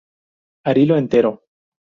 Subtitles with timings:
[0.63, 1.31] Arilo entero.